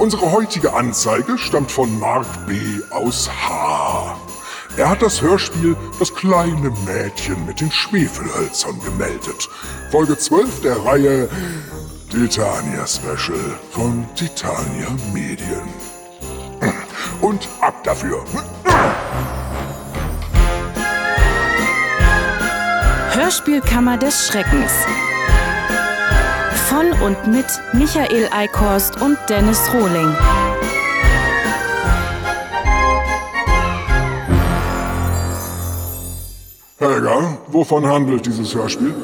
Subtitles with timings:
[0.00, 2.58] Unsere heutige Anzeige stammt von Mark B.
[2.88, 4.16] aus H.
[4.78, 9.50] Er hat das Hörspiel Das kleine Mädchen mit den Schwefelhölzern gemeldet.
[9.90, 11.28] Folge 12 der Reihe
[12.10, 15.68] Titania Special von Titania Medien.
[17.20, 18.24] Und ab dafür.
[23.12, 24.72] Hörspielkammer des Schreckens.
[26.70, 30.16] Von und mit Michael Eickhorst und Dennis Rohling.
[36.78, 38.94] Helga, wovon handelt dieses Hörspiel?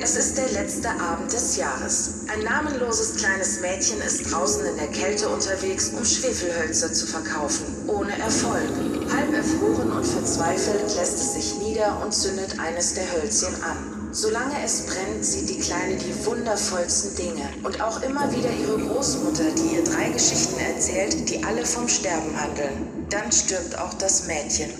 [0.00, 2.24] Es ist der letzte Abend des Jahres.
[2.32, 8.18] Ein namenloses kleines Mädchen ist draußen in der Kälte unterwegs, um Schwefelhölzer zu verkaufen, ohne
[8.18, 8.70] Erfolg.
[9.14, 13.99] Halb erfroren und verzweifelt lässt es sich nieder und zündet eines der Hölzchen an.
[14.12, 19.44] Solange es brennt, sieht die Kleine die wundervollsten Dinge und auch immer wieder ihre Großmutter,
[19.56, 23.06] die ihr drei Geschichten erzählt, die alle vom Sterben handeln.
[23.08, 24.70] Dann stirbt auch das Mädchen.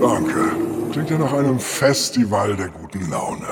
[0.00, 0.56] Danke.
[0.90, 3.46] Klingt ja nach einem Festival der guten Laune.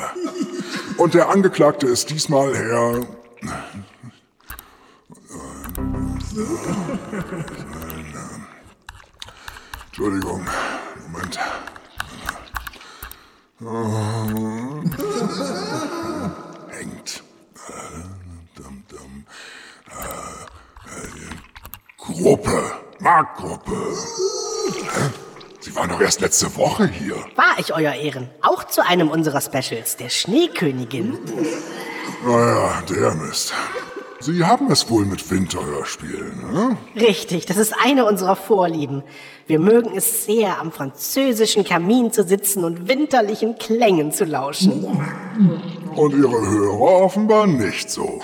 [0.97, 3.07] Und der Angeklagte ist diesmal Herr.
[9.87, 10.45] Entschuldigung,
[11.13, 11.39] Moment.
[16.71, 17.23] Hängt.
[21.99, 22.73] Gruppe.
[23.01, 23.73] Marktgruppe.
[25.61, 27.17] Sie waren doch erst letzte Woche hier.
[27.37, 28.31] War ich, Euer Ehren.
[28.41, 31.19] Auch zu einem unserer Specials, der Schneekönigin.
[32.25, 33.53] Naja, der Mist.
[34.23, 36.77] Sie haben es wohl mit Winterhörspielen, ne?
[36.95, 39.03] Richtig, das ist eine unserer Vorlieben.
[39.47, 44.85] Wir mögen es sehr, am französischen Kamin zu sitzen und winterlichen Klängen zu lauschen.
[45.97, 48.21] Und Ihre Hörer offenbar nicht so.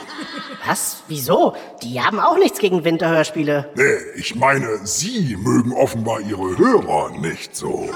[0.66, 1.02] Was?
[1.08, 1.54] Wieso?
[1.82, 3.70] Die haben auch nichts gegen Winterhörspiele.
[3.74, 7.88] Nee, ich meine, Sie mögen offenbar Ihre Hörer nicht so.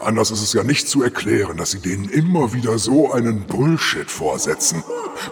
[0.00, 4.10] Anders ist es ja nicht zu erklären, dass Sie denen immer wieder so einen Bullshit
[4.10, 4.82] vorsetzen.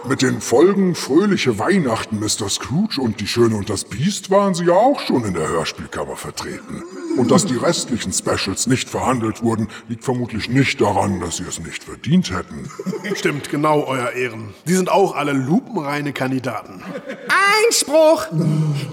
[0.07, 2.49] Mit den Folgen Fröhliche Weihnachten, Mr.
[2.49, 6.15] Scrooge und Die Schöne und das Biest waren Sie ja auch schon in der Hörspielkammer
[6.15, 6.83] vertreten.
[7.17, 11.59] Und dass die restlichen Specials nicht verhandelt wurden, liegt vermutlich nicht daran, dass sie es
[11.59, 12.69] nicht verdient hätten.
[13.15, 14.53] Stimmt, genau, Euer Ehren.
[14.67, 16.81] Die sind auch alle lupenreine Kandidaten.
[17.65, 18.27] Einspruch!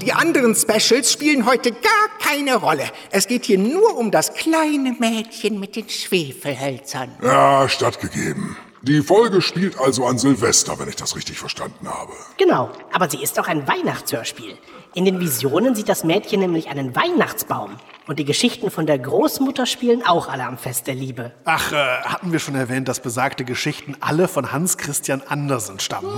[0.03, 2.85] Die anderen Specials spielen heute gar keine Rolle.
[3.11, 7.11] Es geht hier nur um das kleine Mädchen mit den Schwefelhölzern.
[7.23, 8.57] Ja, stattgegeben.
[8.83, 12.13] Die Folge spielt also an Silvester, wenn ich das richtig verstanden habe.
[12.39, 14.57] Genau, aber sie ist auch ein Weihnachtshörspiel.
[14.93, 17.77] In den Visionen sieht das Mädchen nämlich einen Weihnachtsbaum.
[18.09, 21.31] Und die Geschichten von der Großmutter spielen auch alle am Fest der Liebe.
[21.45, 26.11] Ach, äh, hatten wir schon erwähnt, dass besagte Geschichten alle von Hans Christian Andersen stammen?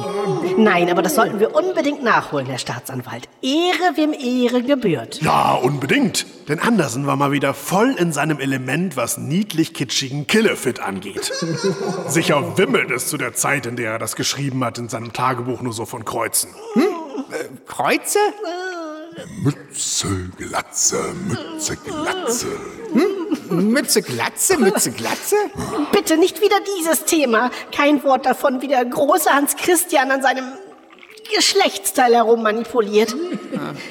[0.57, 3.29] Nein, aber das sollten wir unbedingt nachholen, Herr Staatsanwalt.
[3.43, 5.21] Ehre, wem Ehre gebührt.
[5.21, 6.25] Ja, unbedingt.
[6.49, 11.31] Denn Andersen war mal wieder voll in seinem Element, was niedlich-kitschigen Killefit angeht.
[12.07, 15.61] Sicher wimmelt es zu der Zeit, in der er das geschrieben hat, in seinem Tagebuch
[15.61, 16.55] nur so von Kreuzen.
[16.73, 17.02] Hm?
[17.67, 18.19] Kreuze?
[19.43, 22.47] Mütze, Glatze, Mütze, Glatze.
[22.93, 23.73] Hm?
[23.73, 25.37] Mütze, Glatze, Mütze, Glatze?
[25.93, 27.51] Bitte nicht wieder dieses Thema.
[27.75, 30.45] Kein Wort davon, wie der große Hans Christian an seinem
[31.35, 33.15] Geschlechtsteil herum manipuliert.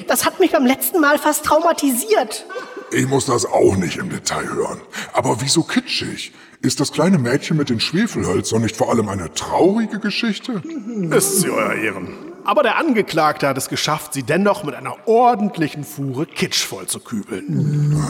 [0.06, 2.46] Das hat mich beim letzten Mal fast traumatisiert.
[2.92, 4.80] Ich muss das auch nicht im Detail hören.
[5.12, 6.32] Aber wieso kitschig?
[6.60, 10.62] Ist das kleine Mädchen mit den Schwefelhölzern nicht vor allem eine traurige Geschichte?
[11.10, 12.31] Ist sie, Euer Ehren.
[12.44, 18.02] Aber der Angeklagte hat es geschafft, sie dennoch mit einer ordentlichen Fuhre Kitsch vollzukübeln.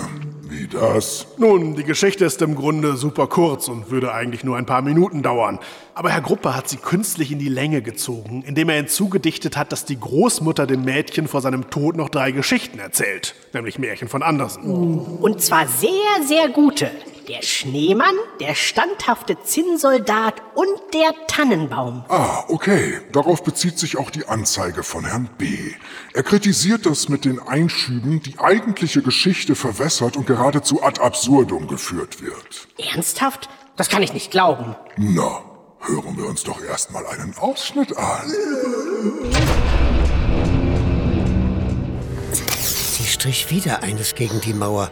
[0.52, 1.26] Wie das?
[1.38, 5.22] Nun, die Geschichte ist im Grunde super kurz und würde eigentlich nur ein paar Minuten
[5.22, 5.58] dauern.
[5.94, 9.84] Aber Herr Gruppe hat sie künstlich in die Länge gezogen, indem er hinzugedichtet hat, dass
[9.84, 14.62] die Großmutter dem Mädchen vor seinem Tod noch drei Geschichten erzählt, nämlich Märchen von Andersen.
[14.64, 15.90] Und zwar sehr,
[16.26, 16.90] sehr gute.
[17.28, 22.04] Der Schneemann, der standhafte Zinnsoldat und der Tannenbaum.
[22.08, 23.00] Ah, okay.
[23.12, 25.56] Darauf bezieht sich auch die Anzeige von Herrn B.
[26.14, 32.22] Er kritisiert, dass mit den Einschüben die eigentliche Geschichte verwässert und geradezu ad absurdum geführt
[32.22, 32.66] wird.
[32.78, 33.48] Ernsthaft?
[33.76, 34.74] Das kann ich nicht glauben.
[34.96, 35.44] Na,
[35.80, 38.32] hören wir uns doch erstmal einen Ausschnitt an.
[42.32, 44.90] Sie strich wieder eines gegen die Mauer.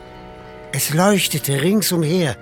[0.73, 2.37] Es leuchtete ringsumher.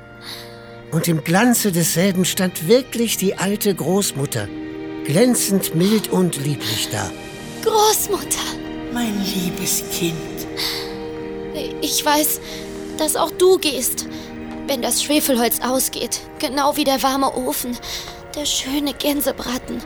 [0.92, 4.48] Und im Glanze desselben stand wirklich die alte Großmutter,
[5.04, 7.10] glänzend mild und lieblich da.
[7.62, 8.38] Großmutter!
[8.92, 10.14] Mein liebes Kind.
[11.80, 12.40] Ich weiß,
[12.98, 14.06] dass auch du gehst,
[14.66, 17.76] wenn das Schwefelholz ausgeht, genau wie der warme Ofen,
[18.34, 19.80] der schöne Gänsebraten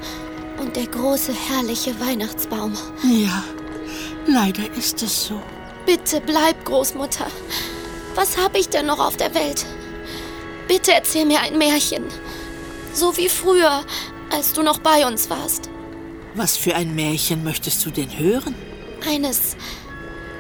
[0.61, 2.75] und der große, herrliche Weihnachtsbaum.
[3.05, 3.45] Ja,
[4.27, 5.41] leider ist es so.
[5.87, 7.27] Bitte bleib, Großmutter.
[8.15, 9.65] Was habe ich denn noch auf der Welt?
[10.69, 12.05] Bitte erzähl mir ein Märchen.
[12.93, 13.85] So wie früher,
[14.31, 15.71] als du noch bei uns warst.
[16.35, 18.55] Was für ein Märchen möchtest du denn hören?
[19.07, 19.57] Eines,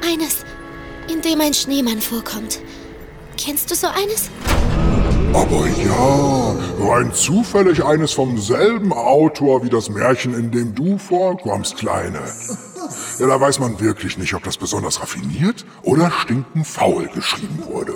[0.06, 0.44] eines,
[1.10, 2.60] in dem ein Schneemann vorkommt.
[3.36, 4.30] Kennst du so eines?
[5.32, 11.78] Aber ja, rein zufällig eines vom selben Autor wie das Märchen, in dem du vorkommst,
[11.78, 12.20] Kleine.
[13.18, 17.94] Ja, da weiß man wirklich nicht, ob das besonders raffiniert oder stinkenfaul geschrieben wurde.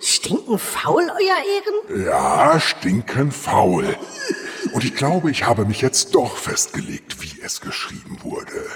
[0.00, 2.06] Stinken faul, Euer Ehren?
[2.06, 3.96] Ja, stinkenfaul.
[4.72, 8.66] Und ich glaube, ich habe mich jetzt doch festgelegt, wie es geschrieben wurde.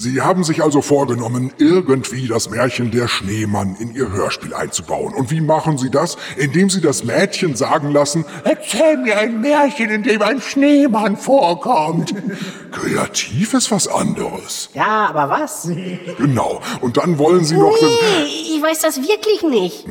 [0.00, 5.12] Sie haben sich also vorgenommen, irgendwie das Märchen Der Schneemann in Ihr Hörspiel einzubauen.
[5.12, 6.16] Und wie machen Sie das?
[6.36, 12.14] Indem Sie das Mädchen sagen lassen, erzähl mir ein Märchen, in dem ein Schneemann vorkommt.
[12.70, 14.70] Kreativ ist was anderes.
[14.72, 15.68] Ja, aber was?
[16.16, 16.60] Genau.
[16.80, 17.74] Und dann wollen Sie noch...
[17.80, 19.84] Nee, ich weiß das wirklich nicht.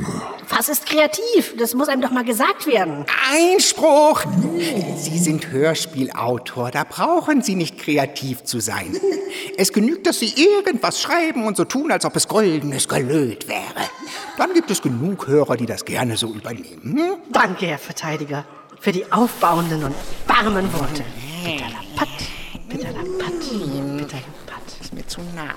[0.48, 1.54] Was ist kreativ?
[1.58, 3.04] Das muss einem doch mal gesagt werden.
[3.30, 4.22] Einspruch!
[4.96, 8.98] Sie sind Hörspielautor, da brauchen Sie nicht kreativ zu sein.
[9.56, 13.88] Es genügt, dass Sie irgendwas schreiben und so tun, als ob es goldenes Gelöt wäre.
[14.36, 16.82] Dann gibt es genug Hörer, die das gerne so übernehmen.
[16.82, 17.16] Hm?
[17.32, 18.44] Danke, Herr Verteidiger,
[18.80, 19.94] für die aufbauenden und
[20.26, 21.04] warmen Worte.
[21.44, 22.08] Bitterlapatt,
[22.68, 24.80] bitterlapatt, bitterlapatt.
[24.80, 25.54] Ist mir zu nah.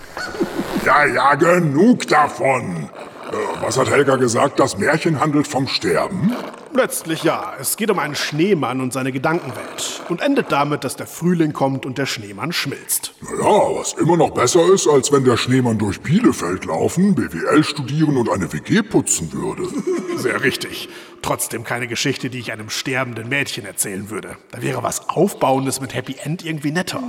[0.85, 2.89] Ja, ja, genug davon.
[3.31, 4.59] Äh, Was hat Helga gesagt?
[4.59, 6.35] Das Märchen handelt vom Sterben?
[6.73, 7.53] Letztlich ja.
[7.59, 10.01] Es geht um einen Schneemann und seine Gedankenwelt.
[10.09, 13.13] Und endet damit, dass der Frühling kommt und der Schneemann schmilzt.
[13.21, 18.18] Naja, was immer noch besser ist, als wenn der Schneemann durch Bielefeld laufen, BWL studieren
[18.18, 19.68] und eine WG putzen würde.
[20.18, 20.89] Sehr richtig.
[21.21, 24.38] Trotzdem keine Geschichte, die ich einem sterbenden Mädchen erzählen würde.
[24.51, 27.03] Da wäre was Aufbauendes mit Happy End irgendwie netter.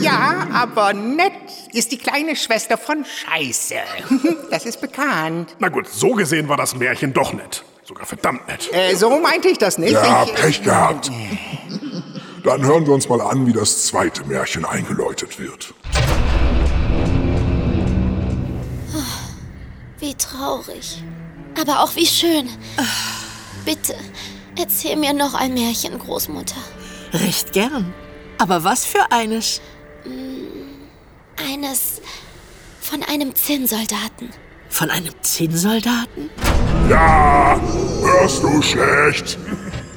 [0.00, 1.32] Ja, aber nett
[1.72, 3.74] ist die kleine Schwester von Scheiße.
[4.50, 5.54] Das ist bekannt.
[5.60, 7.64] Na gut, so gesehen war das Märchen doch nett.
[7.90, 8.72] Sogar verdammt nett.
[8.72, 9.90] Äh, so meinte ich das nicht.
[9.90, 11.10] Ja, ich, Pech gehabt.
[12.44, 15.74] Dann hören wir uns mal an, wie das zweite Märchen eingeläutet wird.
[19.98, 21.02] Wie traurig.
[21.60, 22.48] Aber auch wie schön.
[23.64, 23.96] Bitte,
[24.56, 26.54] erzähl mir noch ein Märchen, Großmutter.
[27.12, 27.92] Recht gern.
[28.38, 29.60] Aber was für eines?
[31.36, 32.00] Eines
[32.80, 34.30] von einem Zinnsoldaten.
[34.70, 36.30] Von einem Zinnsoldaten?
[36.88, 37.60] Ja,
[38.02, 39.38] hörst du schlecht?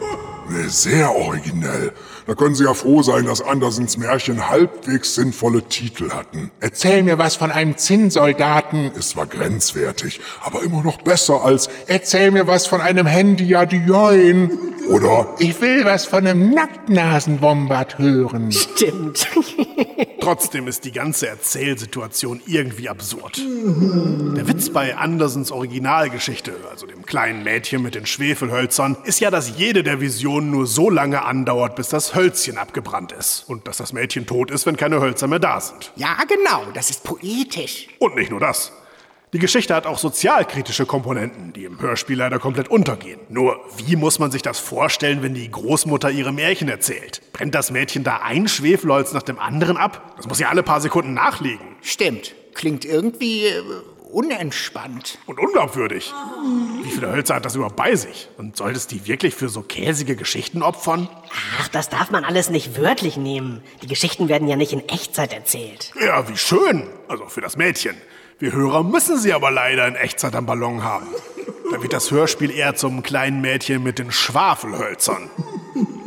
[0.67, 1.93] Sehr originell.
[2.25, 6.51] Da können Sie ja froh sein, dass Andersens Märchen halbwegs sinnvolle Titel hatten.
[6.59, 8.91] Erzähl mir was von einem Zinnsoldaten.
[8.93, 14.51] Ist zwar grenzwertig, aber immer noch besser als Erzähl mir was von einem Handy Adioin.
[14.89, 18.51] Oder Ich will was von einem Nacktnasenwombat hören.
[18.51, 19.27] Stimmt.
[20.23, 23.37] Trotzdem ist die ganze Erzählsituation irgendwie absurd.
[23.37, 29.57] Der Witz bei Andersens Originalgeschichte, also dem kleinen Mädchen mit den Schwefelhölzern, ist ja, dass
[29.57, 33.43] jede der Visionen nur so lange andauert, bis das Hölzchen abgebrannt ist.
[33.47, 35.91] Und dass das Mädchen tot ist, wenn keine Hölzer mehr da sind.
[35.95, 37.87] ja, genau, das ist poetisch.
[37.99, 38.71] Und nicht nur das.
[39.33, 43.19] Die Geschichte hat auch sozialkritische Komponenten, die im Hörspiel leider komplett untergehen.
[43.29, 47.21] Nur, wie muss man sich das vorstellen, wenn die Großmutter ihre Märchen erzählt?
[47.33, 50.13] Brennt das Mädchen da ein Schwefelholz nach dem anderen ab?
[50.17, 51.65] Das muss ja alle paar Sekunden nachlegen.
[51.81, 52.35] Stimmt.
[52.53, 53.63] Klingt irgendwie äh,
[54.13, 55.17] unentspannt.
[55.25, 56.13] Und unglaubwürdig.
[56.83, 58.29] Wie viele Hölzer hat das überhaupt bei sich?
[58.37, 61.09] Und soll es die wirklich für so käsige Geschichten opfern?
[61.59, 63.61] Ach, das darf man alles nicht wörtlich nehmen.
[63.81, 65.91] Die Geschichten werden ja nicht in Echtzeit erzählt.
[65.99, 66.87] Ja, wie schön.
[67.07, 67.95] Also für das Mädchen.
[68.39, 71.07] Wir Hörer müssen sie aber leider in Echtzeit am Ballon haben.
[71.71, 75.29] Da wird das Hörspiel eher zum kleinen Mädchen mit den Schwafelhölzern.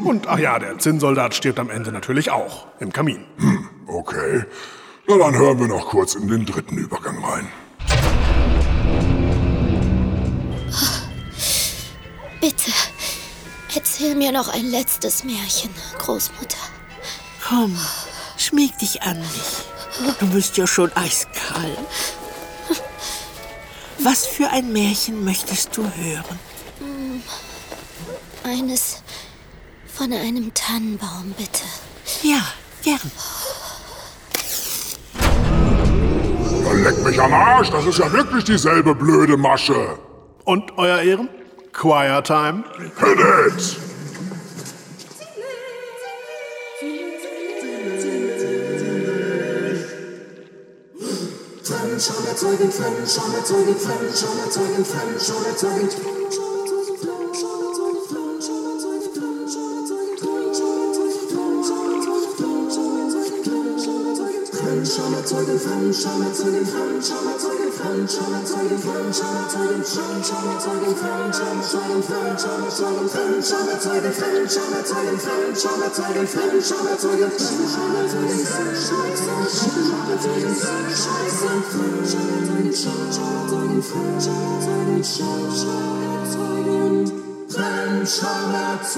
[0.05, 3.25] Und ach ja, der Zinnsoldat stirbt am Ende natürlich auch im Kamin.
[3.89, 4.45] Okay.
[5.09, 7.49] Na, dann hören wir noch kurz in den dritten Übergang rein.
[12.47, 12.71] Bitte,
[13.75, 16.57] erzähl mir noch ein letztes Märchen, Großmutter.
[17.45, 17.77] Komm,
[18.37, 20.15] schmieg dich an mich.
[20.21, 21.77] Du bist ja schon eiskalt.
[23.99, 26.39] Was für ein Märchen möchtest du hören?
[28.45, 29.03] Eines
[29.93, 31.65] von einem Tannenbaum, bitte.
[32.23, 32.43] Ja,
[32.85, 33.11] gern.
[36.85, 39.99] Leck mich am Arsch, das ist ja wirklich dieselbe blöde Masche.
[40.45, 41.29] Und euer Ehren?
[41.77, 42.65] Choir Time?
[42.99, 43.87] Hit it!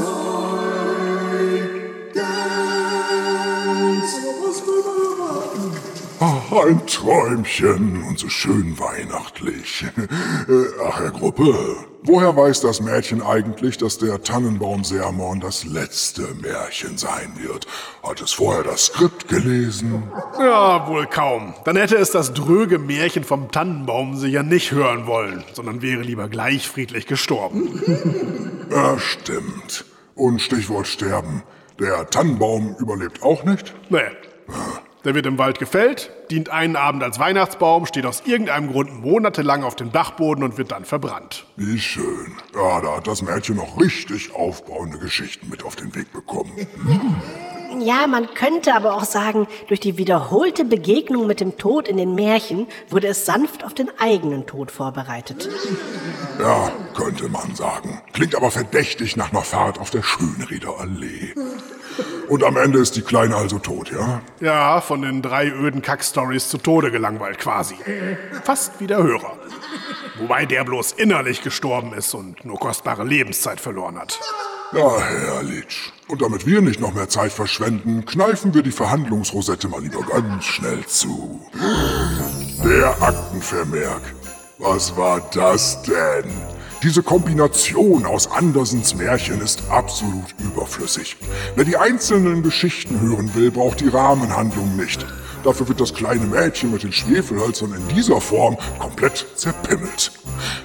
[0.00, 0.87] Ah,
[6.52, 9.84] ein Träumchen und so schön weihnachtlich.
[10.48, 10.52] Äh,
[10.86, 11.54] Ach, Herr Gruppe,
[12.02, 17.66] woher weiß das Mädchen eigentlich, dass der Tannenbaum-Sermon das letzte Märchen sein wird?
[18.02, 20.04] Hat es vorher das Skript gelesen?
[20.38, 21.54] Ja, wohl kaum.
[21.64, 26.28] Dann hätte es das dröge Märchen vom Tannenbaum sicher nicht hören wollen, sondern wäre lieber
[26.28, 27.82] gleich friedlich gestorben.
[28.70, 29.86] Ja, stimmt.
[30.14, 31.42] Und Stichwort sterben.
[31.80, 33.74] Der Tannenbaum überlebt auch nicht?
[33.88, 34.00] Nee.
[35.08, 39.64] Der wird im Wald gefällt, dient einen Abend als Weihnachtsbaum, steht aus irgendeinem Grund monatelang
[39.64, 41.46] auf dem Dachboden und wird dann verbrannt.
[41.56, 42.36] Wie schön.
[42.54, 46.52] Ja, da hat das Mädchen noch richtig aufbauende Geschichten mit auf den Weg bekommen.
[47.80, 52.14] Ja, man könnte aber auch sagen, durch die wiederholte Begegnung mit dem Tod in den
[52.14, 55.48] Märchen wurde es sanft auf den eigenen Tod vorbereitet.
[56.38, 58.02] Ja, könnte man sagen.
[58.12, 61.34] Klingt aber verdächtig nach einer Fahrt auf der Schönrieder Allee.
[62.28, 64.20] Und am Ende ist die Kleine also tot, ja?
[64.40, 67.76] Ja, von den drei öden Kackstories zu Tode gelangweilt quasi.
[68.44, 69.38] Fast wie der Hörer.
[70.18, 74.18] Wobei der bloß innerlich gestorben ist und nur kostbare Lebenszeit verloren hat.
[74.72, 75.92] Ja, herrlich.
[76.08, 80.44] Und damit wir nicht noch mehr Zeit verschwenden, kneifen wir die Verhandlungsrosette mal lieber ganz
[80.44, 81.40] schnell zu.
[82.64, 84.02] Der Aktenvermerk.
[84.58, 86.57] Was war das denn?
[86.84, 91.16] Diese Kombination aus Andersens Märchen ist absolut überflüssig.
[91.56, 95.04] Wer die einzelnen Geschichten hören will, braucht die Rahmenhandlung nicht.
[95.42, 100.12] Dafür wird das kleine Mädchen mit den Schwefelhölzern in dieser Form komplett zerpimmelt.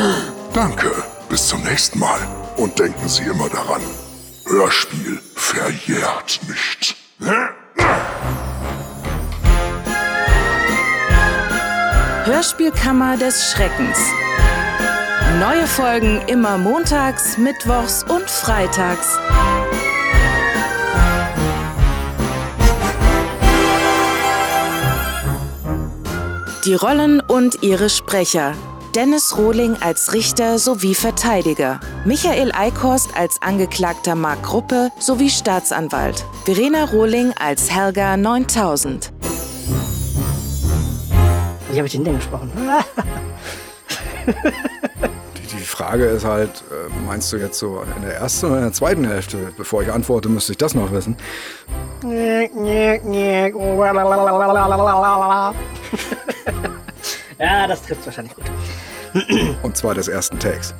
[0.52, 0.92] Danke,
[1.28, 2.20] bis zum nächsten Mal.
[2.56, 3.82] Und denken Sie immer daran,
[4.46, 6.94] Hörspiel verjährt nicht.
[12.28, 13.98] Hörspielkammer des Schreckens.
[15.40, 19.18] Neue Folgen immer montags, mittwochs und freitags.
[26.66, 28.52] Die Rollen und ihre Sprecher.
[28.94, 31.80] Dennis Rohling als Richter sowie Verteidiger.
[32.04, 36.26] Michael Eickhorst als Angeklagter Mark Gruppe sowie Staatsanwalt.
[36.44, 39.12] Verena Rohling als Helga 9000.
[41.70, 42.50] Wie habe ich den denn gesprochen?
[44.26, 48.62] Die, die Frage ist halt, äh, meinst du jetzt so in der ersten oder in
[48.64, 49.52] der zweiten Hälfte?
[49.56, 51.16] Bevor ich antworte, müsste ich das noch wissen.
[57.38, 58.44] ja, das trifft wahrscheinlich gut.
[59.62, 60.74] Und zwar des ersten Takes.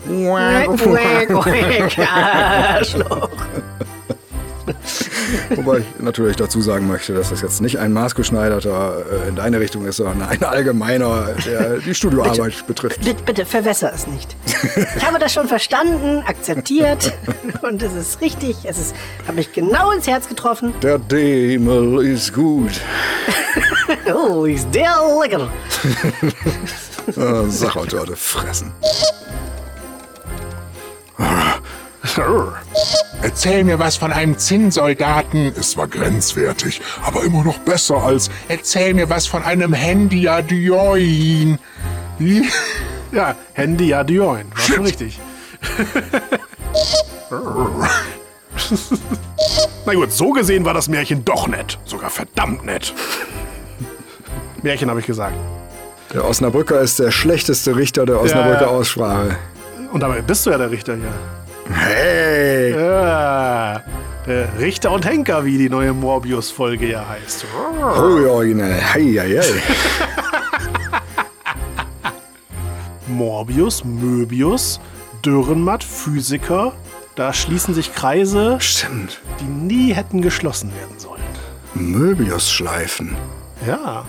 [1.98, 3.30] Arschloch.
[5.54, 9.60] Wobei ich natürlich dazu sagen möchte, dass das jetzt nicht ein maßgeschneiderter äh, in deine
[9.60, 13.00] Richtung ist, sondern ein allgemeiner, der die Studioarbeit betrifft.
[13.00, 14.36] Bitte, bitte verwässer es nicht.
[14.96, 17.12] Ich habe das schon verstanden, akzeptiert
[17.62, 18.56] und es ist richtig.
[18.64, 18.94] Es ist,
[19.26, 20.72] hat mich genau ins Herz getroffen.
[20.82, 22.72] Der Demel ist gut.
[24.14, 25.48] Oh, ist der lecker.
[27.16, 28.70] Äh, Sachautorte fressen.
[33.22, 35.52] Erzähl mir was von einem Zinnsoldaten.
[35.58, 41.58] Es war grenzwertig, aber immer noch besser als Erzähl mir was von einem Handy-Adioin.
[43.10, 44.50] Ja, Handy ja Dioin.
[44.50, 45.18] War schon richtig.
[49.86, 51.78] Na gut, so gesehen war das Märchen doch nett.
[51.84, 52.92] Sogar verdammt nett.
[54.62, 55.36] Märchen habe ich gesagt.
[56.12, 58.66] Der Osnabrücker ist der schlechteste Richter der Osnabrücker Ja.
[58.68, 59.36] Aussprache.
[59.92, 61.12] Und dabei bist du ja der Richter hier.
[61.74, 62.72] Hey!
[62.72, 63.82] Ja,
[64.26, 67.44] der Richter und Henker, wie die neue Morbius-Folge ja heißt.
[67.74, 68.80] Oh, ja, originell.
[68.80, 69.62] Hei, hei, hei.
[73.06, 74.80] Morbius, Möbius,
[75.24, 76.72] Dürrenmatt, Physiker.
[77.16, 79.20] Da schließen sich Kreise, Stimmt.
[79.40, 81.22] die nie hätten geschlossen werden sollen.
[81.74, 83.16] Möbius-Schleifen.
[83.66, 84.04] Ja.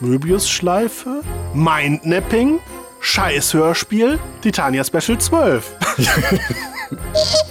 [0.00, 1.22] Möbius-Schleife,
[1.54, 2.58] Mindnapping,
[3.00, 5.72] Scheiß-Hörspiel, Titania Special 12.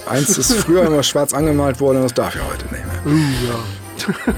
[0.06, 3.02] Eins ist früher immer schwarz angemalt worden, das darf ja heute nicht mehr.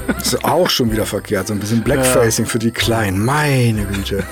[0.06, 1.48] Das ist auch schon wieder verkehrt.
[1.48, 3.24] So ein bisschen Blackfacing für die Kleinen.
[3.24, 4.22] Meine Güte.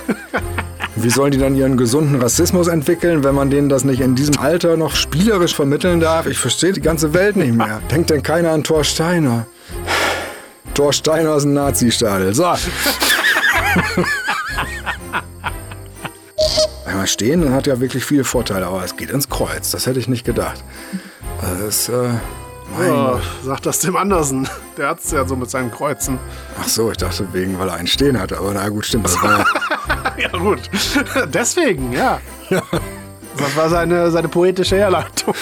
[0.96, 4.38] Wie sollen die dann ihren gesunden Rassismus entwickeln, wenn man denen das nicht in diesem
[4.38, 6.26] Alter noch spielerisch vermitteln darf?
[6.26, 7.80] Ich verstehe die ganze Welt nicht mehr.
[7.90, 9.46] Denkt denn keiner an Thor Steiner?
[10.74, 12.32] Thor Steiner ist ein Nazi-Stadel.
[12.34, 12.54] So.
[17.04, 19.70] Einmal stehen, dann hat ja wirklich viele Vorteile, aber es geht ins Kreuz.
[19.72, 20.64] Das hätte ich nicht gedacht.
[21.42, 22.08] Also Das ist, äh,
[22.78, 23.22] mein Ja, Gott.
[23.44, 24.48] sag das dem Andersen.
[24.78, 26.18] Der hat's ja so mit seinen Kreuzen.
[26.58, 28.38] Ach so, ich dachte wegen, weil er einen stehen hatte.
[28.38, 29.04] Aber na gut, stimmt.
[29.04, 29.44] Das war,
[30.16, 30.60] Ja, gut.
[31.26, 32.20] Deswegen, ja.
[32.48, 35.34] Das war seine, seine poetische Herleitung.